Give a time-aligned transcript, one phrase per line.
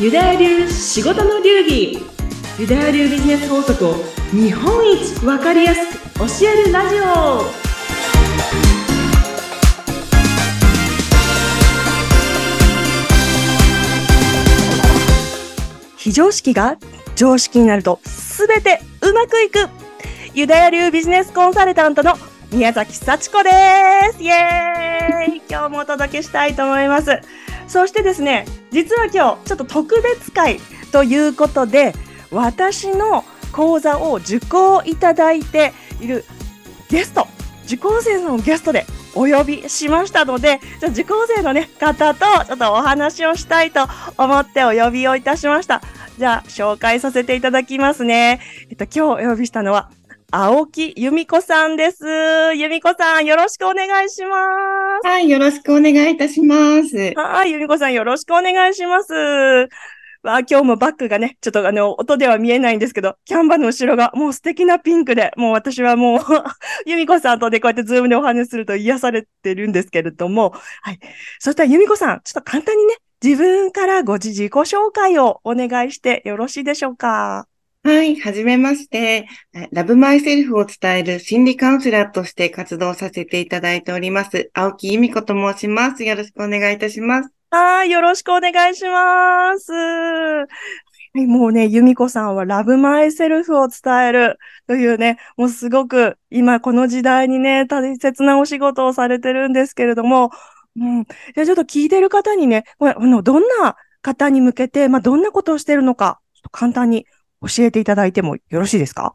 [0.00, 1.98] ユダヤ流仕事の流儀。
[2.56, 3.94] ユダヤ流ビジネス法則を
[4.30, 7.42] 日本一わかりやすく教えるラジオ。
[15.96, 16.76] 非常識が
[17.16, 19.68] 常識になると全てうまくいく。
[20.32, 22.14] ユダヤ流ビジネスコンサルタントの
[22.52, 23.50] 宮崎幸子で
[24.16, 24.22] す。
[24.22, 25.42] イエーイ。
[25.50, 27.20] 今日もお届けしたいと思います。
[27.68, 30.58] そしてですね実は今日ちょっと特別会
[30.92, 31.94] ということで
[32.30, 36.24] 私の講座を受講いただいている
[36.88, 37.26] ゲスト
[37.68, 45.82] 受講生のゲストでお呼びしましたので、じゃ受講生の、ね、方とちょっとお話をしたいと思ってお呼びをいたしました。
[46.18, 48.40] じゃあ、紹介させていただきますね。
[48.70, 49.90] えっと、今日お呼びしたのは、
[50.30, 52.04] 青木由美子さんです。
[52.04, 54.36] 由美子さん、よろしくお願いしま
[55.02, 55.06] す。
[55.06, 56.96] はい、よろしくお願いいたします。
[57.16, 59.14] はい、由美子さん、よろしくお願いします。
[60.22, 66.20] わ今日もバックがね、ちょっとあの、音では見えないんですけど、キャンバの後ろがもう素敵なピンクで、もう私はもう
[66.84, 70.98] 由美子さんとでこうやってズームでお話しすると癒されてるんですけれども、はい。
[71.38, 77.46] そしたら由美子さん、ちょっと簡単にね、自分からご自己紹介をお願いしてよろしいでしょうか？
[77.84, 79.28] はい、はじめまして。
[79.72, 84.50] love myself を伝える心理カウンセラーとして活動させていただいております。
[84.52, 86.04] 青木由美子と申します。
[86.04, 87.30] よろしくお願いいたします。
[87.50, 89.72] はい、よろしくお願いします。
[91.14, 100.30] もうね、由美子さんはラブマイセルフを伝えるというね、もうすごく今この時代にね、大切なお仕事をされてるんですけれども、
[100.76, 101.04] うん。
[101.34, 107.06] じゃちょっと聞いてる方にね、これ、あの、どんな方に向けて、まあ、どんなことをしてるのか、ちょっと簡単に
[107.40, 109.14] 教えていただいてもよろしいですか？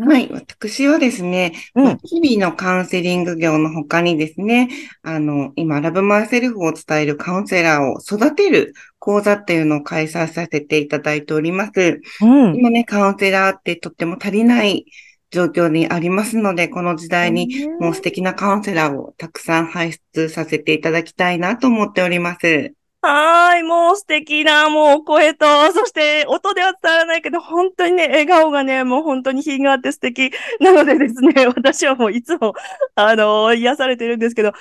[0.00, 0.30] はい。
[0.30, 4.68] 私はですね、うん、日々のカウンセリング業の他にですね、
[5.02, 12.00] あの、今、ラブマイセルフを伝えるカウンセラーを育てる講座っていうのを開催させていただいております。
[12.20, 14.86] うん、今ね、カウンセラーってとっても足りない
[15.32, 22.72] 状況にありますので、この時代にもう素敵なカウンセラーをたくさん輩出させていただきたいなと思っております。
[23.00, 32.54] はい、もう素敵な、もう声と、そして音では伝わらないけど、本当にね、笑顔がね、もう本当に品があって素敵なのでですね、 私はもういつも、
[32.96, 34.52] あのー、癒されてるんですけど、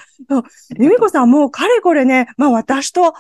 [0.78, 3.16] 由美子さんもうかれこれね、まあ私と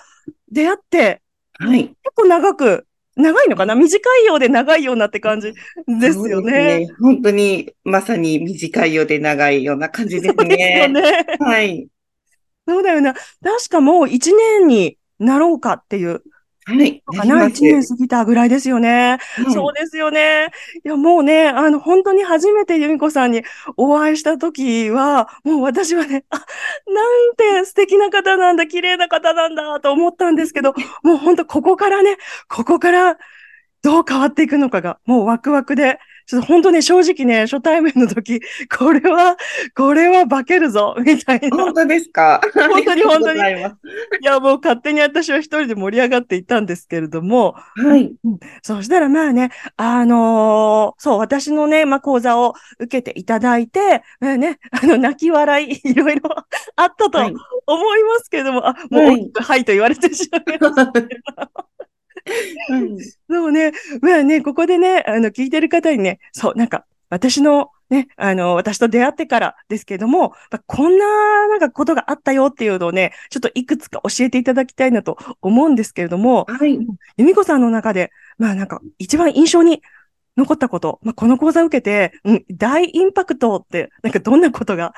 [0.51, 1.21] 出会って、
[1.53, 1.87] はい。
[1.87, 2.85] 結構長く、
[3.15, 3.73] 長いのかな？
[3.73, 5.51] 短いようで長いようなって感じ
[5.87, 6.81] ですよね。
[6.81, 10.45] ね本当に、まさに短いようで長いような感じですね。
[10.45, 11.25] ですよね。
[11.39, 11.87] はい。
[12.67, 13.13] そうだよな。
[13.13, 13.23] 確
[13.69, 16.23] かもう一年になろうかっていう。
[16.67, 17.01] はい。
[17.01, 20.49] かな一年過ぎたぐらいですよね、うん、そうですよね。
[20.83, 23.43] いや、もうね、あの、本当に初めて由美子さんに
[23.77, 30.73] お会いした時は、もう私はね、あ、なんて素敵な方なんだ、綺麗な方なんだと思ったんですけど、
[31.03, 32.17] もう本当ここからね、
[32.49, 33.17] ここから
[33.81, 38.41] どう変わっていくのかが、もうワクワクで、ちょっと本当ね、正直ね、初対面の時、
[38.77, 39.37] これは、
[39.75, 41.55] これは化けるぞ、みたいな。
[41.57, 42.41] 本当ですか？
[42.53, 43.39] 本当に本当に。
[43.39, 43.43] い
[44.23, 47.55] や、もう勝手に私は一人で盛り上がっていたんですけれども。
[47.75, 48.11] はい。
[48.61, 56.29] そしたらまあね、あのー、そう、私のね、まあ講座を受けていただいて、まあね、あの、泣き笑い、いろいろ
[56.75, 60.91] あったと思いますけれども、はい、あ、もう、はい、はいと言われてしまいました。
[62.69, 62.97] うん、
[63.29, 63.71] そうね、
[64.01, 70.33] まあね、ここでね、あの、聞いてる方にね、そう、なんか、私のね、あの、私と出会ってからですけども、
[70.65, 76.77] こんな、なんかことがあったよっていうのをね、ちょっといくつか教えていただきたいなと思うんですけれども、はい。
[77.15, 79.81] 由美子さんの中で、まあなんか、一番印象に
[80.35, 84.93] 残ったこと、まあこの講座を受けて、うん、大インパクトって、なんかどんなことが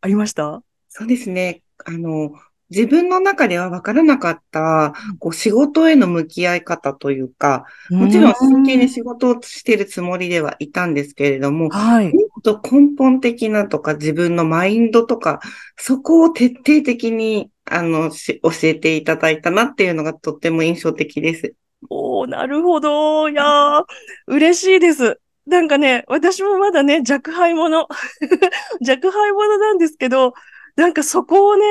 [0.00, 0.62] ありました？
[0.88, 1.60] そうですね。
[1.84, 2.32] あの、
[2.70, 12.12] 自分の中では分からなかった、こう仕事への向き合い方というか、もちろん真剣に仕事をしているつもりではいたんですけれども、はい。
[12.12, 15.40] もっと根本的なとか自分のマインドとか、
[15.76, 21.54] そこを徹底的に、あの、教えていただいたなっていうのがとっても印象的です。
[21.88, 23.28] おー、なるほど。
[23.28, 23.84] いやー、
[24.26, 25.20] 嬉しいです。
[25.46, 27.88] なんかね、私もまだね、若輩者。
[28.86, 30.34] 若輩者なんですけど、
[30.76, 31.64] なんかそこをね、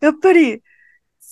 [0.00, 0.62] やっぱり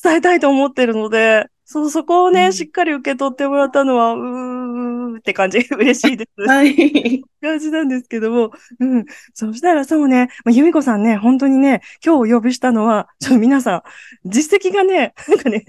[0.02, 6.42] 伝えたいと思ってるので、そう、そこをね、うん、しっかり受け取ってもらったのは、うーって感じ、 嬉しいです。
[6.42, 7.22] はい。
[7.40, 9.04] 感じなんですけども、うん。
[9.32, 13.82] そしたらそうね、まあ、由美子さんね、本当にね、今日お呼びしたのは、ちょっと皆さん、
[14.28, 15.64] 実績がね、なんかね、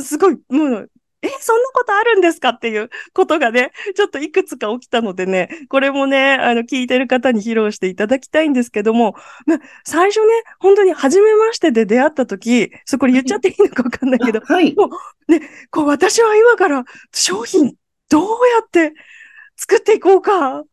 [0.00, 0.90] すごい、もう、
[1.26, 9.14] ええ、そんなことあるんですかっていうことがね、ちょっといくつか起きたのでね、これもね、あの、聞いてる方に披露していただきたいんですけども、
[9.46, 10.26] ま、最初ね、
[10.60, 14.74] 本当に初めましてで出会った時、そこで言っちゃっていいのかわかんないけど、はい。
[14.74, 14.90] も
[15.28, 17.74] うね、こう私は今から商品
[18.08, 18.94] どうやって
[19.56, 20.64] 作っていこうか、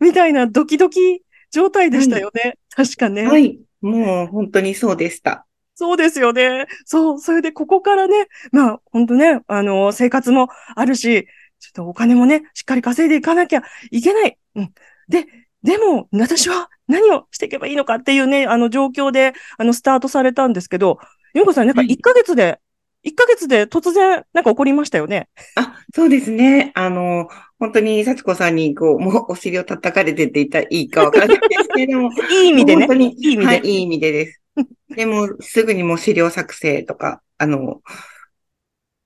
[0.00, 2.58] みたいなドキドキ状態でしたよね。
[2.74, 3.26] 確かね。
[3.26, 3.58] はい。
[3.80, 5.46] もう本当にそうでした。
[5.82, 6.66] そうですよね。
[6.86, 7.18] そう。
[7.18, 10.46] それでここからね、まあ本当ね、あの、生活も
[10.76, 11.26] あるし、
[11.58, 14.38] ちょっとお金もね、しっかり稼いでいかなきゃいけない。
[14.54, 14.72] うん。
[15.08, 15.26] で、
[15.64, 20.98] でも、私は何をしていけばいいのかっていうね、あの状況で、あの、スタートされたんですけど、
[21.34, 22.60] ゆんこさん、なんかはい1ヶ月で、
[23.02, 25.30] 1ヶ月で突然、なんか起こりましたよね。
[25.56, 26.70] あ、そうですね。
[26.76, 27.26] あの、
[27.58, 32.86] 本当に幸子さんに、こう、もうお尻を叩かれてって言ったらいいかわからないですけれども、 いい意味でね。
[32.86, 34.41] 本当に、いい意味ではい、いい意味でです。
[34.94, 37.82] でも、すぐにもう資料作成とか、あの、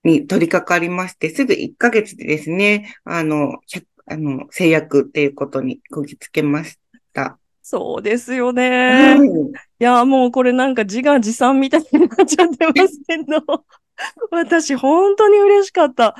[0.04, 6.78] に取り掛かりまして、すぐ1ヶ月でですね、あの、100あの、制約っていうことにこぎつけまし
[7.12, 7.38] た。
[7.62, 9.16] そうですよはね。
[9.16, 9.56] い。
[9.80, 13.64] いや、もうこれなんか自画自賛みたいになっちゃってますけど、
[14.30, 16.14] 私本当に嬉しかった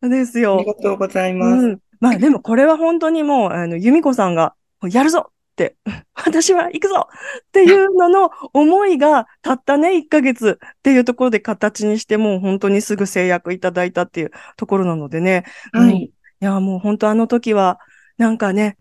[0.00, 0.66] ですあより。
[0.66, 1.66] がとうございます。
[1.66, 1.78] うん。
[2.00, 4.54] まあでもこれは本当にもう、あの、由美子さんが、
[4.88, 5.76] やるぞって、
[6.14, 15.44] 私は行くぞっていうのの思いが、たったね、1ヶ月っていうところで形にして、もう本当にすぐ制約いただいたっていうところなのでね。
[15.72, 15.96] うんはい。
[16.02, 17.78] いや、もう本当あの時は、
[18.18, 18.76] なんかね、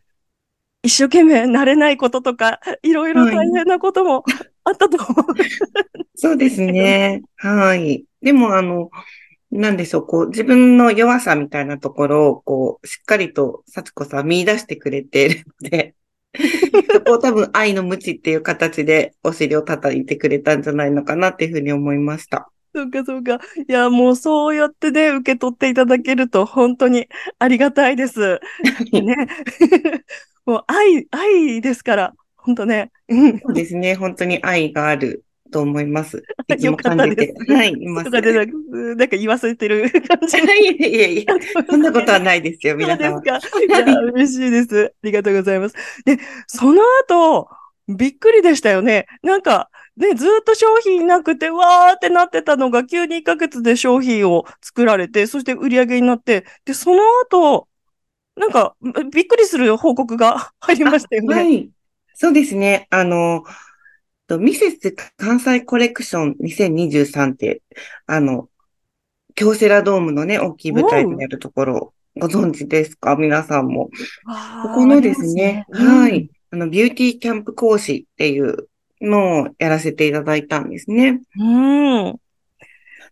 [0.81, 4.23] 一生懸命慣れないこととか、 いろいろ大変なことも
[4.65, 5.25] あったと思う。
[6.15, 7.21] そうですね。
[7.37, 8.05] はい。
[8.21, 8.89] でも、あの、
[9.51, 15.95] なんでしょう、こう、自分の弱さみたいなところを、こう、しっかりと、幸子さん見出してくれているので、
[16.91, 22.49] そこを多分愛の無知っていう形でお尻を叩いてくれたんじゃないのかなっていうふうに思いました。
[22.75, 23.39] そうか、そうか。
[23.67, 27.07] いや、もうそうやってね、受け取っていただけると本当に
[27.37, 28.39] ありがたいです。
[28.91, 29.15] ね。
[30.45, 32.91] もう愛、愛ですから、本当ね。
[33.09, 33.39] うん。
[33.39, 33.93] そうですね。
[33.95, 36.23] 本当に愛があると思います。
[36.49, 37.33] いつも感じて。
[37.47, 38.09] はい、います。
[38.09, 40.37] なんか、言わせてる感じ。
[40.41, 41.33] いやいやいや、
[41.69, 43.39] そんなことはないですよ、そう皆ですか。
[43.39, 43.83] 様。
[43.85, 44.85] いや、嬉しいです。
[44.85, 45.75] ありがとうございます。
[46.05, 46.17] で、
[46.47, 47.47] その後、
[47.87, 49.05] びっくりでしたよね。
[49.21, 57.67] なんか、ね、ずっと商品なくて、わーってなってたのが、急に1ヶ月で商品を作られて、そして売り上げになって、で、その後、
[58.35, 58.75] なんか、
[59.11, 61.35] びっくりする報告が入りましたよね。
[61.35, 61.69] はい。
[62.15, 62.87] そうですね。
[62.89, 63.43] あの、
[64.27, 67.61] とミセス関西コレクション2023って、
[68.05, 68.49] あの、
[69.35, 73.15] 京セラドームのね、大きい舞台になるところ、ご存知ですか？
[73.15, 73.89] 皆さんも。
[74.63, 76.29] ここのですね、すはい。
[76.51, 78.69] あの、ビューティーキャンプ講師っていう
[79.01, 81.21] のをやらせていただいたんですね。
[81.39, 81.43] う
[82.11, 82.15] ん。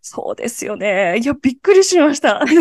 [0.02, 1.16] うんそうですよね。
[1.22, 2.40] いや、びっくりしました。
[2.42, 2.54] あんな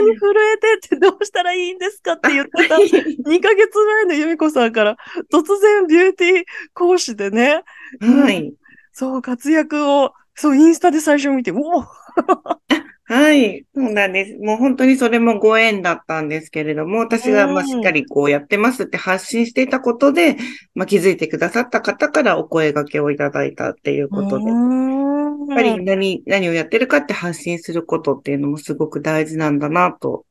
[0.00, 4.96] に震えてってどうしたらいいんですかって言ってた2ヶ月前の由美子さんから
[5.30, 7.62] 突然ビューティー講師でね、
[8.00, 8.54] はい。
[8.92, 11.84] そう活躍を、そうインスタで最初見て、おお
[13.04, 13.66] はい。
[13.74, 14.38] そうなんです。
[14.38, 20.36] もう本当にそれもご縁だったんですけれども、私がまあうんしっかりこうやってますって発信していたことで、
[20.74, 24.58] まあ気づいてくださった方からお声掛けをいただいたっていうことで、やっ
[25.54, 30.24] ぱり何、何をやってるかって発信することっていうのもすごく大事なんだなと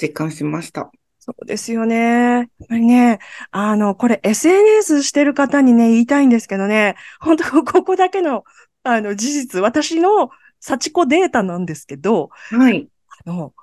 [0.00, 0.90] 実感しました。
[1.18, 1.96] そうですよね。
[1.96, 3.18] やっぱりね、
[3.50, 8.44] あの、これ SNS してる方にね、言いたいんですけどね、本当ここだけの、
[8.84, 10.30] あの、事実、私の
[10.60, 12.88] 幸子データなんですけど、はい。
[13.26, 13.54] あの、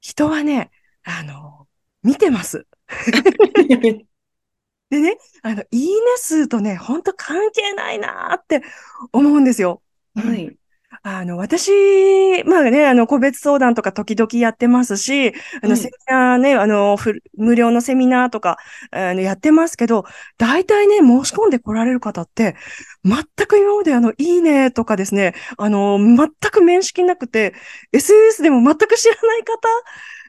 [0.00, 0.70] 人はね、
[1.04, 1.66] あの、
[2.02, 2.66] 見てます。
[4.90, 8.62] でね、あの、いいね数とね、本当関係ないなーって
[9.12, 9.82] 思うんですよ。
[10.14, 10.56] はい。
[11.04, 11.70] あの、私、
[12.44, 18.58] まあね、あの、個別相談とか時々やってますし、あの、はいセミナーね、あの、ふ無料のセミナーとか、
[18.90, 20.04] あの、やってますけど、
[20.36, 22.56] 大体ね、申し込んで来られる方って、
[23.04, 27.54] 全く今まであの、いいねとかですね、あの、全く面識なくて、
[27.92, 29.68] SNS でも全く知らない方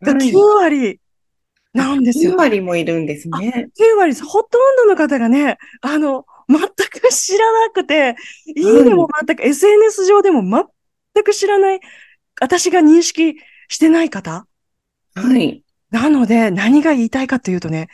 [0.02, 1.00] が9割
[1.74, 2.38] なんですよ9。
[2.38, 3.70] 割もいるんですね。
[3.78, 8.16] 9割です、ほとんどの方がね、あの、全く知らなくて、
[8.56, 10.42] いいねも全く、SNS 上でも
[11.14, 11.80] 全く知らない、
[12.42, 13.36] 私が認識
[13.70, 14.48] してない方。
[15.16, 15.64] はい。
[15.92, 17.88] なので、何が言いたいかというとね、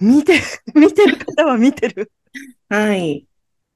[0.00, 0.40] 見て、
[0.74, 2.12] 見てる方は見てる
[2.68, 3.20] はい。
[3.20, 3.24] っ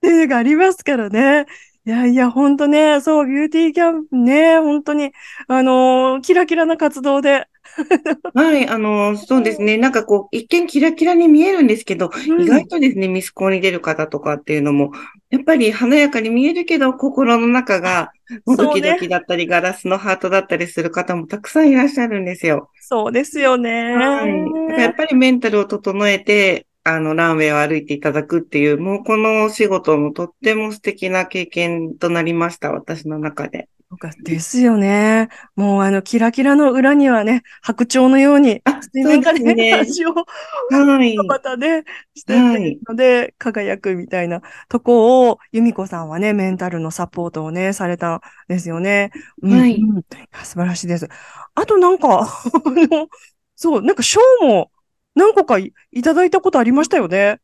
[0.01, 1.47] ていうのがありますからね。
[1.85, 5.13] いやいや、ほんとね、そう、ビューティーキャンプね、本当に、
[5.49, 7.47] あのーキラキラな活動で、
[8.35, 9.76] はい、あの、そうですね。
[9.76, 14.92] なんかこう、一見キラキラに見えるんですけど、うん意外とですね、ミスコンに出る方とかっていうのも、
[15.31, 18.12] やっぱり華やかに見えるけど、心の中が、
[18.47, 22.69] ドキドキだったり、ガラスのハートだったりする方もたくさんいらっしゃるんですよ。
[22.81, 23.95] そうですよね。
[23.95, 24.45] はい。
[24.45, 33.69] だからやっぱりメンタルを整えて、あの、ランウェイを歩いていただくっていう、もうこのお仕事もとっても素敵な経験となりました、私の中で。
[33.93, 35.29] そうかですよね。
[35.55, 41.17] もうあの、キラキラの裏にはね、白鳥のようにあ、水面下でそうですね味をはい。
[41.19, 41.85] またね、
[42.15, 49.11] してはいるので、輝くみたいなとこを、由美子さんはね、メンタルのサポートをね、されたんですよね。
[49.43, 50.03] うんはいうん
[50.43, 51.09] 素晴らしいです。
[51.55, 52.27] あとなんか、 あ
[52.65, 53.09] の、
[53.57, 54.71] そう、なんか賞も
[55.15, 57.41] 何個かいいただいたことありましたよね。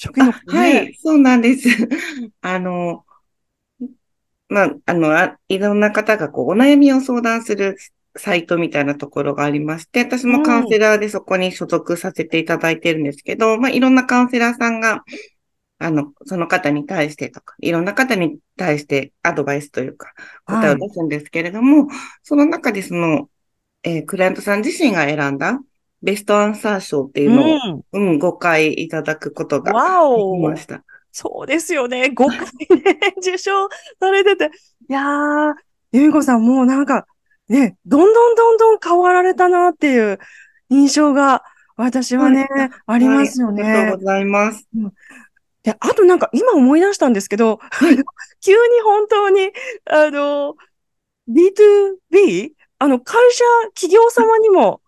[0.00, 0.34] 初期のね。
[0.46, 1.68] はい、そうなんです。
[2.40, 3.04] あの、
[4.50, 7.76] まあ、あの、あいろんな方がこう、お悩みを相談する
[8.16, 15.04] サイトみたいなところがありまして、私もカウンセラーでそこに所属させていただいてるんですけど、まあ、いろんなカウンセラーさんが、
[15.78, 20.12] あの、その方に対してとか、いろんな方に対してアドバイスというか、
[20.44, 21.88] 答えを出すんですけれども、
[22.22, 23.30] その中でその、
[23.82, 25.58] えークライアントさん自身が選んだ
[26.02, 28.10] ベストアンサー賞っていうのを、うん。
[28.12, 30.82] うん、5回いただくことがわできおました。
[31.12, 32.10] そうですよね。
[32.10, 32.46] 5回
[32.84, 33.68] ね、受賞
[34.00, 34.50] されてて。
[34.88, 35.54] いやー、
[35.92, 37.06] 由美子さんもうなんか、
[37.48, 40.18] ね、どんどんどんどん変わられたなっていう
[40.68, 41.42] 印象が、
[41.76, 43.98] 私はね、はいありますよはいありがとねう。
[43.98, 44.68] ございます。
[45.62, 47.58] で、あとなんか今思い出したんですけど、
[48.40, 49.52] 急に本当に、
[49.86, 50.56] あの、
[51.28, 52.52] B2B?
[52.78, 54.80] あの、会社、企業様にも、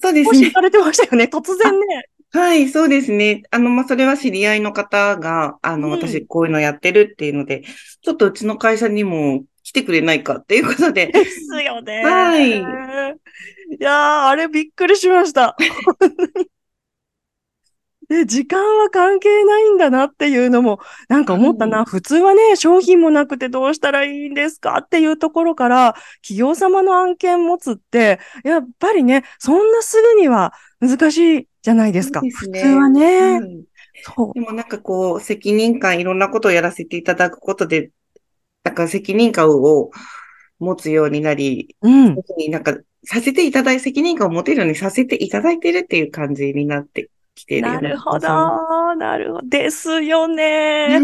[0.00, 0.50] そうですね。
[0.50, 1.24] されてましたよね。
[1.24, 2.04] 突然ね。
[2.32, 3.42] はい、そうですね。
[3.50, 7.62] あの、まあ、それは知り合いの方が、あの、うん私こういうのやってるっていうので、
[8.02, 12.02] ちょっとうちの会社にも来てくれないかっていうことで、ですよね。
[12.04, 12.62] はいい
[13.80, 15.56] やー、あれびっくりしました。
[18.08, 21.84] で、時間は関係ないんだなっていうのも、なんか思ったな。
[21.84, 24.78] 普通はね、商品もなくてどうしたらいいんですか？
[24.84, 32.20] っていうところから、企業様の案件持つって、やっぱりね、そんなすぐには難しいじゃないですか。
[32.20, 33.40] すね普通はね。
[33.40, 33.64] はい
[34.14, 34.34] そう。
[34.34, 37.90] でもなんかこう、責任感、いろんなことをやらせていただくことで、
[38.62, 39.90] なんか責任感を
[40.58, 42.14] 持つようになり、うん。
[42.14, 48.96] 特になんかさせていただい、責任感を持てるようにさせていただいてるっていう感じになってきているななるほど。
[48.96, 49.48] なるほど。
[49.48, 50.98] ですよね。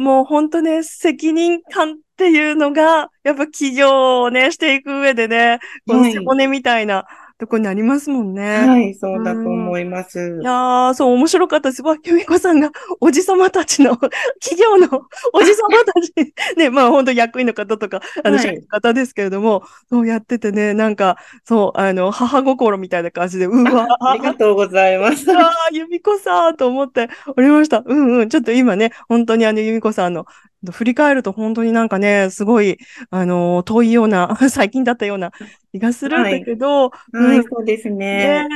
[0.00, 7.06] もう本当ね、責任感っていうのが、やっぱ企業をね、していく上でね、このはい背骨みたいな
[7.38, 8.66] とこになりますもんね。
[8.66, 10.18] はい、そうだと思います。
[10.40, 11.82] いやー、そう、面白かったです。
[11.82, 13.96] わ、由美子さんが、おじさまたちの、
[14.40, 15.02] 企業の
[15.34, 16.12] おじさまたち、
[16.56, 25.30] ね、まあ本当役員の方とか、あの、はい社員の方ですけれども、そうやっててね、なんか、そう、あの、母心みたいな感じで、 うわありがとうございます。
[25.32, 27.82] ああ、由美子さんと思っておりました。
[27.84, 28.28] うんうん。
[28.28, 30.26] ちょっと今ね、本当にあの、由美子さんの、
[30.72, 32.78] 振り返ると本当になんかね、すごい、
[33.10, 35.32] あの、遠いような、 最近だったような
[35.72, 38.44] 気がするんだけど、うんはい、そうですね。
[38.44, 38.48] ね。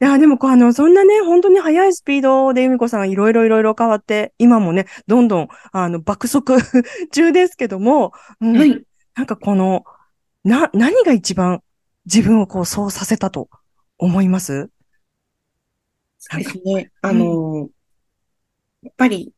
[0.00, 6.56] いや、でもこう、あの、そんなね、本当に速いスピードで由美子さんいろいろいろいろ変わって、今もね、どんどん、あの、爆速
[7.12, 8.56] 中ですけども、うん。
[8.56, 8.82] はい。
[9.14, 9.84] なんかこの、
[10.42, 11.62] な、何が一番
[12.06, 13.48] 自分をこう、そうさせたと
[13.98, 14.70] 思います？
[16.18, 16.90] そうですね。
[17.02, 17.68] あの、
[18.82, 19.32] やっぱり、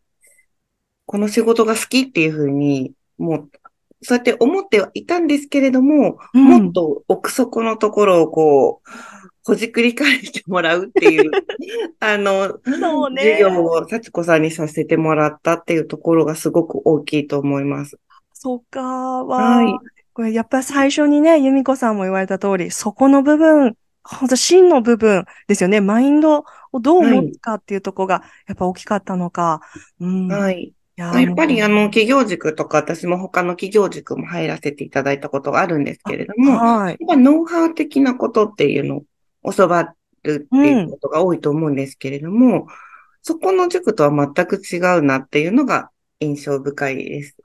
[1.06, 3.50] この仕事が好きっていうふうに、もう、
[4.02, 8.90] そうやって思ってはいたんですけれども、うんもっと奥底のところをこう、
[9.44, 11.30] ほじくり返してもらうっていう、
[12.00, 17.98] あの、そうね授業を幸子さんにさせてもらったっていうところがすごく大きいと思います。
[18.32, 19.78] そうか、わはいあ。
[20.12, 25.80] これやっぱり最初にね、由美子さんも言われた通り、そこの部分、本当真の部分ですよね。
[25.80, 29.60] マインドをどう持つかっていうところが、やっぱ大きかったのか。
[30.00, 30.26] うん。
[30.26, 30.72] いはい。
[30.96, 36.96] やっぱりあもの、企業塾とか、私も他の企業塾も入らせていただいたことがあるんですけれどうも、はい。
[36.98, 39.02] やっぱノウハウ的なことっていうの
[39.42, 42.66] を教わるっていうことが多いと思うんですけれども、
[43.20, 47.36] そこの塾とは全く違うなっていうのが印象深いです。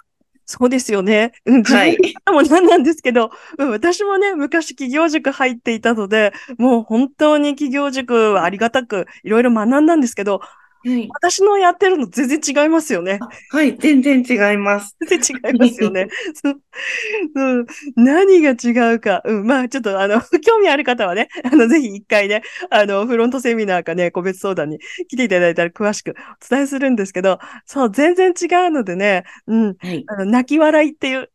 [0.46, 1.32] そうですよね。
[1.46, 10.42] うん、自はい分もなんなんですけど、うん、私もね、昔企業塾入っていたので、もう本当に企業塾はありがたくいろいろ学んだんですけど、
[10.84, 11.08] はい。
[11.14, 13.20] 私のやってるの全然違いますよね。
[13.52, 14.96] はい、全然違います。
[15.08, 16.08] 全然違いますよね。
[16.34, 16.62] そう
[17.36, 19.22] うん、何が違うか。
[19.26, 26.14] うん、まあ、ちょっと、あの、 興味ある方はね、あの、ぜひ一回ね、あの、フロントセミナーかね、個別相談に来ていただいたら詳しくお
[26.50, 30.04] 伝えするんですけど、そう、全然違うのでね、うん、はい。
[30.08, 31.30] あの、泣き笑いっていう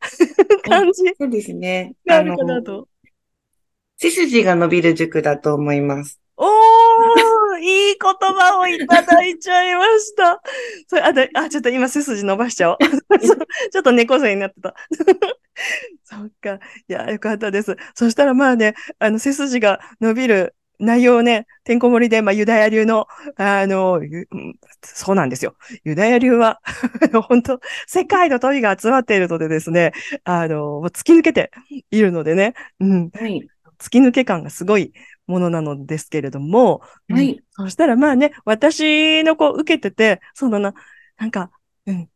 [0.62, 1.94] 感じそうですね。
[2.06, 2.88] があるかなと。
[3.98, 6.20] 背筋が伸びる塾だと思います。
[6.36, 6.48] おー、
[7.58, 10.40] いい言葉をいただいちゃいました。
[10.88, 12.78] それあであ、ちょっと今背筋伸ばしちゃおう。
[13.72, 14.74] ちょっと猫背になってた。
[16.04, 16.54] そっか。
[16.54, 16.58] い
[16.92, 17.76] や、よかったです。
[17.94, 24.00] そしたらまあね、あの、背筋が伸びる内容をね、てんこ盛りで、まあ、ユダヤ流の、あの、
[24.82, 25.56] そうなんですよ。
[25.84, 26.60] ユダヤ流は、
[27.28, 29.92] 本当世界の富が集まっているのでですね、
[30.24, 31.50] あの、突き抜けて
[31.90, 33.48] いるのでね、うん、はい。
[33.78, 34.92] 突き抜け感がすごい
[35.26, 40.74] ものなのですけれども、はいうんそしたらまあね、私のこう受けてて、そうだな、
[41.16, 41.50] なんか、
[41.86, 42.00] うん。
[42.00, 42.08] やっ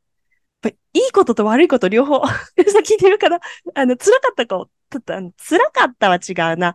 [0.60, 2.20] ぱりいいことと悪いこと両方、
[2.60, 3.40] 聞いてるかな
[3.74, 6.74] あの、辛かったか、ちょっとあの、辛かったは違うな。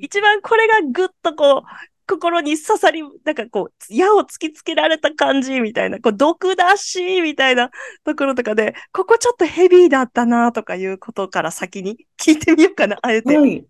[0.00, 7.70] 一番これがぐっとこう、心に刺さり、なんかこう、矢を突きつけられた感じみたいな、こう、毒だし、みたいな
[8.04, 13.38] ところとかで、ここちょっとヘビーだったな、とかいうことから先に聞いてみようかな、あえて。
[13.38, 13.64] はい。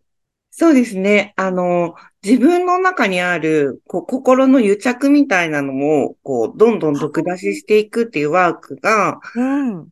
[0.50, 1.32] そうですね。
[1.36, 9.88] あの、自分の中にある、こう、心の癒着みたいなのを、こう、どんどん毒出ししていくっていうワークが、うん。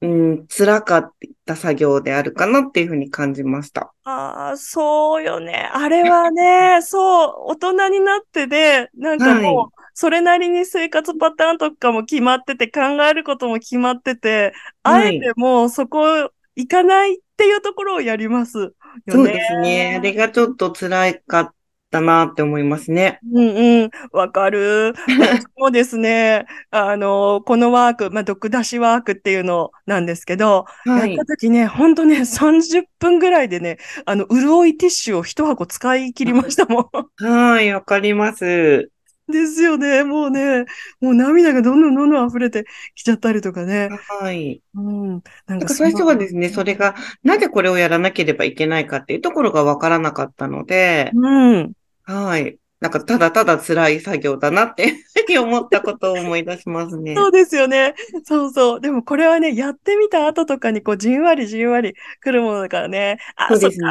[0.00, 1.12] うん、辛かっ
[1.44, 3.92] た作業であるかなっていうふうに感じました。
[4.04, 5.68] ああ、そうよね。
[5.72, 9.66] あれはね、 そう、大人になってで、なんかもう、はい
[10.00, 14.52] それなりに生活パターンとかも決まってて、考えることも決まってて、
[14.84, 18.72] はいあえてもうそこ行かないっていうところをやります。
[19.08, 19.96] そうですね。
[19.98, 21.54] あれがちょっと辛かっ
[21.90, 23.18] たなって思いますね。
[23.32, 24.94] うんうん、わかる。
[25.06, 31.36] 私もですね、 あの、このワーク、まあ、毒出しワークっていうのなんですけど、はいやった。
[31.36, 37.24] 時ね、ほんとね、30分ぐらいでね、あの、潤いティッシュを一箱使い切りましたもん。
[37.24, 38.90] はい、わかります。
[39.30, 40.04] ですよね。
[40.04, 40.64] もうね、
[41.00, 43.88] もう涙がどんどんどんどん溢れてきちゃったりとかね。
[44.20, 44.62] はい。
[44.74, 45.22] うん。
[45.46, 51.72] なんか最初はですね、それが、なぜこれをやらなければいけないかっていうところがわからなかったので、うん。
[52.04, 52.58] はい。
[52.80, 54.94] なんかただただ辛い作業だなって
[55.38, 57.14] 思ったことを思い出しますね。
[57.16, 57.94] そうですよね。
[58.24, 58.80] そうそう。
[58.80, 63.18] でもこれはね、やってみた後とかにこう、じんわりじんわり来るものだからね。
[63.36, 63.86] あ、そうですね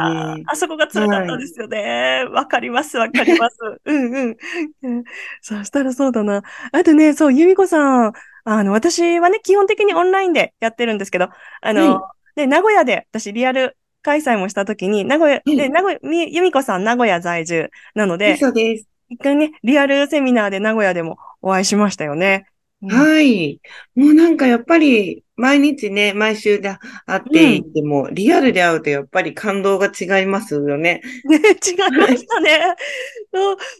[0.46, 0.52] そ。
[0.52, 2.24] あそこが辛かったですよね。
[2.30, 3.56] わ、かります、わかります。
[3.84, 4.36] うんうん。
[4.82, 5.04] うん
[5.42, 6.42] そしたらそうだな。
[6.72, 8.12] あとね、そう、由美子さん。
[8.44, 11.28] あの、私はね、基本的にオンラインでやってるんですけど、
[11.60, 18.86] あの、はね、名古屋で私リアル開催もしたときに、名古屋、いで、名古屋、み由美子さん名古屋在住なので、そうです。
[19.10, 22.46] 一回ね、リアルセミナーで名古屋でもお会いしましたよね。
[22.46, 22.58] うん
[22.90, 23.60] はい。
[23.96, 31.00] もうなんかやっぱり、毎日ね、毎週で会っていても、リアルで会うとやっぱり感動が違いますよね。
[31.24, 32.60] ね、違いましたね。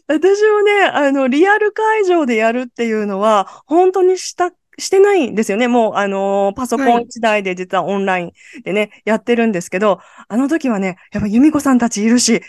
[0.07, 5.67] 私もね、あの、リアル会場でやるっていうのは、本当にした、してないんですよね。
[5.67, 8.31] もう、あのーパソコンはい一台で実はオンライン
[8.63, 12.41] でね、やってるんですけど、あの時はね、やっぱ由美子さんたちいるし、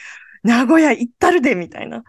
[0.42, 2.02] 名古屋行ったるで、みたいな。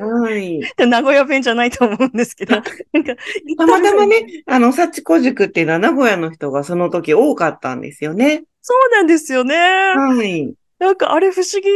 [0.00, 0.60] はい。
[0.78, 3.14] 名古屋弁じゃないと思うんですけど、なんか、
[3.58, 8.44] たまたまね、あの、幸子塾っていうのは名古屋の人がその時多かったんですよね。
[8.62, 9.54] そうなんですよね。
[9.56, 10.54] はい。
[10.78, 11.70] なんかあれ不思議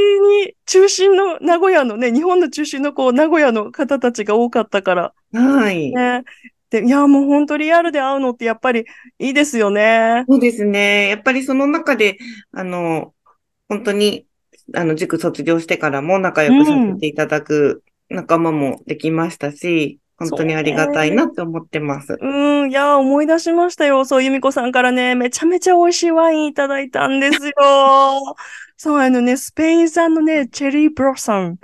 [0.44, 5.92] に中心の名古屋のね、日本の中心のこう名古屋の方たちが多かったからはい。
[5.92, 6.24] ね。
[6.70, 8.84] で、いや、もう本当リアルで会うのってやっぱり
[9.18, 10.24] いいですよね。
[10.28, 11.08] そうですね。
[11.08, 12.18] やっぱりその中で、
[12.52, 13.14] あの、
[13.68, 14.26] 本当に、
[14.74, 22.18] あの、塾卒業してからも仲良くさせていただく仲間もできましたし、本当にありがたいなって思ってます。
[22.20, 24.04] うん、いや、思い出しましたよ。
[24.04, 27.52] そう、由美子さんからね、めちゃめちゃ美味しいワインいただいたんですよ。
[28.76, 31.58] そう、あのね、スペイン産のね、チェリーブロッサム。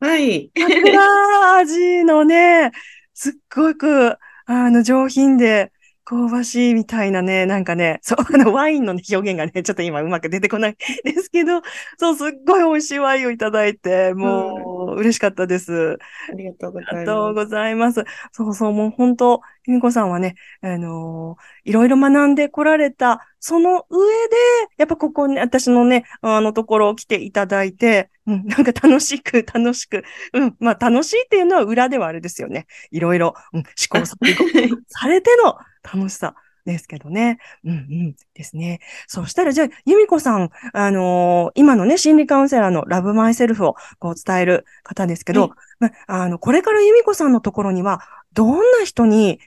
[0.00, 0.50] はい。
[0.56, 2.70] 桜味のね、
[3.14, 4.16] すっごく、
[4.50, 5.72] あの、上品で、
[6.04, 11.60] 香ばしいみたいなね、なんかね、そう、あの、ワインの、ね、表現がね、ちょっと今うまく出てこないですけど、
[11.98, 15.98] そう、すっごい美味しいワインをいただいて、もう、嬉しかったです。
[16.28, 17.14] ありがとうござありいます。
[17.14, 18.04] がとうございます。
[18.32, 24.36] そうそう、もう本当、由美子さんはね、あのーいろいろ学んでこられた、その上で、
[24.78, 32.66] やっぱここに、私のね、あのところを来ていただいて、うん、なんか楽しく、楽しく、うん、まあ楽しいっていうのは裏ではあれですよね。
[32.90, 34.50] いろいろ、うん、試行錯誤
[34.88, 36.34] されての楽しさ
[36.72, 37.38] ですけどね。
[37.64, 38.80] うん、うん、ですね。
[39.06, 45.50] そしたら、じゃあ、由美子さん、あのー今のね、心理カウンセラーのラブマイセルフをこう伝える方ですけど、はい
[45.80, 48.00] まあの、これから由美子さんのところには、
[48.32, 49.40] どんな人に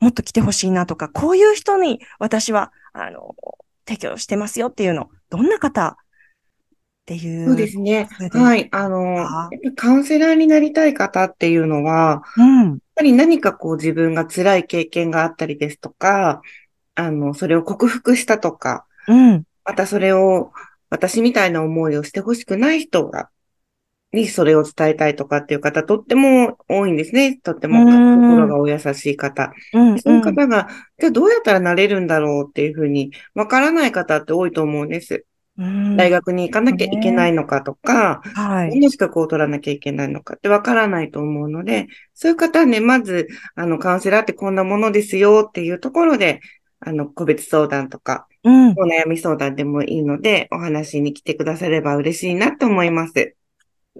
[0.00, 3.34] もっと来てほしいなとか、こういう人に私は、あの、
[3.86, 5.96] 提供してますよっていうの、どんな方っ
[7.08, 7.46] ていう。
[7.46, 8.08] そうですね。
[8.32, 8.68] はい。
[8.70, 9.26] あの、
[9.76, 12.66] カウンセラーになりたい方っていうのは、うん。
[12.66, 16.42] やっぱり何かこう自分が辛い経験があったりですとか、
[16.98, 19.44] あの、それを克服したとか、うん。
[19.64, 20.50] またそれを
[20.90, 23.30] 私みたいな思いをしてほしくない人が
[24.12, 27.38] にそれを伝えたいとかっていう方、とっても多いんですね。
[27.42, 29.52] とってもうん心がお優しい方。
[29.74, 35.24] うんそういう方が、じゃあどうやったらなれるんだろうっていうふうに、わからない方って多いと思うんです。
[35.58, 38.70] うん大学に行かなきゃいけないのかとか、はい。
[38.70, 46.40] どの資格を取らなきゃいけないのかってわからないと思うので、そういう方はね、まず、あの、カウンセラーってこんなものですよっていうところで、
[46.80, 48.70] あの、個別相談とか、うん。
[48.70, 53.34] お悩み相談でもいいので、お話に来てくだされば嬉しいなと思います。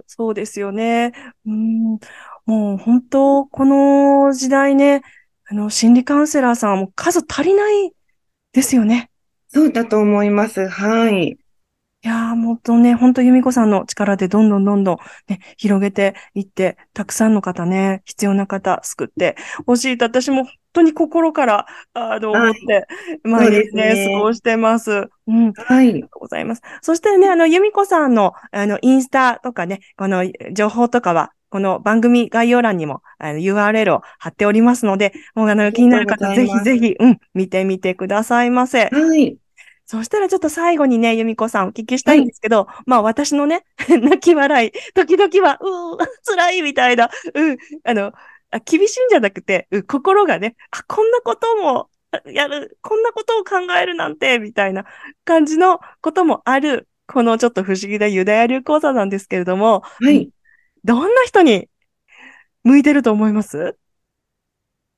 [0.06, 1.12] そうですよね。
[1.46, 1.98] うん。
[2.46, 5.02] もう本当、この時代ね、
[5.46, 7.92] あの、心理カウンセラーさんはもう数足りない
[8.52, 9.10] ですよね。
[9.48, 10.68] そうだと思います。
[10.68, 11.38] はい。
[12.04, 19.36] いやー、もっとね、本当由美子さんの力でどんどんどんどんね、広げていって、たくさんの方ね、必要な方救って
[19.66, 22.86] ほしいと私も本当に心から、あの、はい思って、
[23.22, 25.08] 毎日ね、すね過ごしてます。
[25.26, 25.52] うん。
[25.52, 25.90] はい。
[25.90, 26.62] ありがとうございます。
[26.82, 38.86] そしてね、あの、由美子さんの、あの、インスタとかね、この情報とかは、この番組概要欄にも、あの、URL を貼っておりますので、もうあの、気になる方、ぜひぜひ、うん、見てみてくださいませ。
[38.86, 39.36] はい。
[39.90, 48.12] そしたらちょっと最後にね、由美子さんお聞きしたいんですけど、まあ私のね、 泣き笑い、時々は、うー、辛いみたいな、うん、あの、
[48.50, 54.87] あ厳しいんじゃなくて、うん心がね、あ、こんなこともあやる、こんなことを考えるなんて、みたいな
[55.24, 60.30] 感じのこともある、このちょっと不思議なユダヤ流講座なんですけれども、はい。
[60.84, 61.68] どんな人に
[62.64, 63.76] 向いてると思います？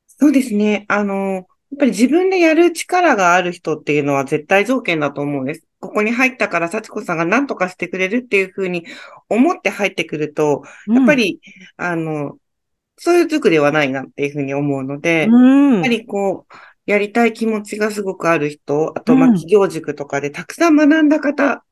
[0.07, 0.85] そうですね。
[0.89, 1.45] あの、やっ
[1.79, 5.65] ぱり自分でやる力がある人っていうのは絶対条件だと思うんです。
[5.81, 8.87] ここに入ったから幸子さんが何とかしてくれるっていうふうに
[9.29, 11.41] 思って入ってくると、やっぱ、り、
[11.77, 12.37] あの、
[13.03, 21.65] そういう塾ではないなっていうふうに思うので、うん、やっぱりこう、やりたい気持ちがすごくある人、あと、ま企業塾とかでたくさん学んだ方、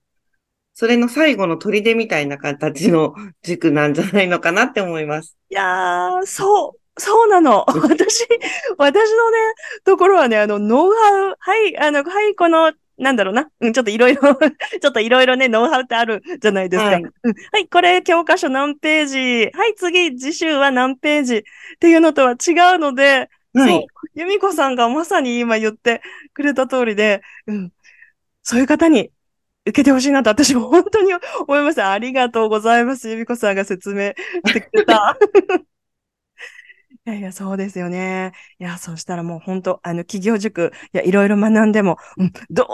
[0.72, 5.36] それの最後の砦みたいな形の塾なんじゃないのかなって思います。
[5.50, 7.66] いやー、そう、そうなの。
[7.76, 8.26] 私、
[8.78, 9.38] 私のね、
[9.84, 13.48] ところはね、あの、ノウハウ、はい、あの、はい、この、なんだろうな。
[13.61, 16.90] うん、ちょっといろいろ、 ちょっといろいろね、ノウハウってあるじゃないですか。
[16.90, 17.11] はいうん
[17.52, 19.50] はい、これ、教科書何ページ？
[19.52, 21.37] はい、次、次週は何ページ？
[21.37, 21.42] っ
[21.78, 26.02] ていうのとは違うので、そうはい。、由美子さんがまさに今言って
[26.34, 27.72] くれた通りで、うん、
[28.42, 29.11] そういう方に
[29.64, 31.12] 受けてほしいなと私も本当に
[31.46, 31.92] 思いました。
[31.92, 33.08] ありがとうございます。
[33.08, 34.12] 由美子さんが説明
[34.46, 35.16] してくれた。
[37.08, 38.32] いやいや、そうですよね。
[38.58, 42.66] いや、そうしたらもう本当、あの、企業塾、いや、いろいろ学んでも、うん、ど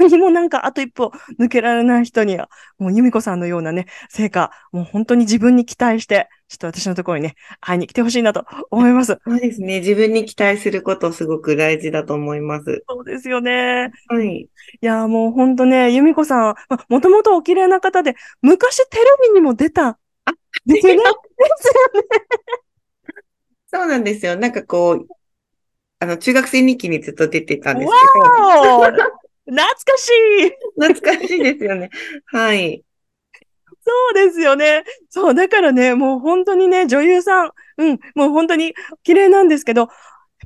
[0.00, 9.20] うにもなんかあと一歩抜けられない人には、もう由美子さんのようなね、成果、もう本当に自分に期待して、ちょっと私のところにね、会いに来てほしいなと思います。
[9.24, 9.78] そうですね。
[9.78, 12.82] 自分に期待することすごく大事だと思います。
[12.88, 13.92] そうですよね。
[14.08, 14.36] はい。
[14.36, 14.48] い
[14.80, 20.00] や、もうほんとね、由美子さん、まもともとお綺麗な方で、昔テレビにも出た。
[20.66, 21.02] ですよね。
[23.76, 24.36] そうなんですよ。
[24.36, 25.06] なんかこう、
[25.98, 29.04] あの、中学生日記にずっと出てたんですわーお懐
[29.54, 30.08] かし
[30.40, 31.90] いけど、懐かしいですよね。
[32.24, 32.82] はい。
[33.82, 34.84] そうですよね。
[35.10, 39.88] そう、だからね、もう本当にね、女優さん、うん、もう本当に綺麗なんですけど、やっ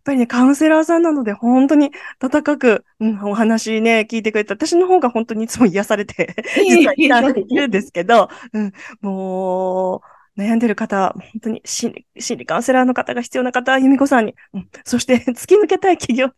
[0.05, 1.91] ぱりね、カウンセラーさんなので、本当に
[2.21, 6.35] 温かく、うん、お話ね、聞いてくれて、私の方が本当にいつも癒されて、
[6.69, 10.01] 実はいたんですけど、うん、もう、
[10.41, 16.31] 悩んでる方、本当に心理心理カウンセラーの方が必要な方は、由美子さんに、うん、そして 突き抜けたい企業、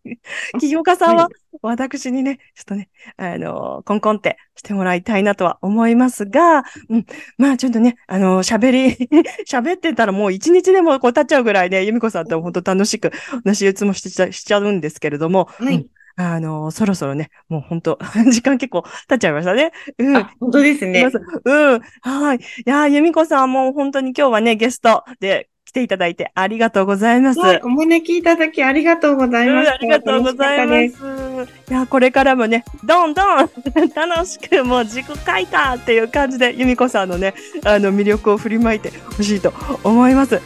[0.58, 1.28] 起業家さんは、
[1.62, 7.06] 私にね、ちょっとね、あの、コンコンってしてもらいたいなとは思いますが、うん、
[7.38, 9.08] まあちょっとね、あの、喋り、
[9.48, 13.12] 喋ってたらもう一日でもこう経っちゃうぐらいね、由美子さんと本当楽しく
[13.44, 15.66] 話いつもしちゃしちゃうんですけれども、うん。
[15.66, 15.86] はい。
[16.16, 17.98] あの、そろそろね、もう本当
[18.30, 19.72] 時間結構経っちゃいましたね。
[19.98, 20.16] うん。
[20.16, 21.08] あ、本当ですね。
[21.44, 21.80] うん。
[22.02, 22.36] はい。
[22.36, 27.40] いやー、由美子さんもう本当に今日はね、ゲストで来ていただいてありがとうございます。
[27.40, 29.74] はい、お招きいただきありがとうございうんました。
[29.74, 31.50] ありがとうございます。
[31.70, 33.48] いや、これからもね、どんどん
[33.96, 37.32] 楽しくもう自己開花っていう感じで、由美子さんのね、
[37.64, 40.34] あの魅力を振りまいてほしいと思います。
[40.34, 40.40] は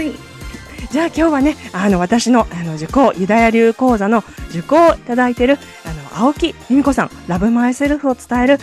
[0.00, 0.33] い。
[0.90, 8.58] じゃあ今日はね、あの、私の、あの、受講、ユダヤ流講座の受講をいただいている、あの、青木由美子さん、ラブマイセルフを伝える、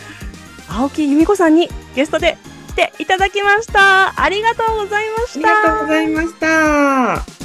[0.70, 2.38] 青木由美子さんにゲストで
[2.70, 4.22] 来ていただきました。
[4.22, 5.64] ありがとうございましたあり。
[5.64, 6.34] がとうございまし
[7.36, 7.41] た。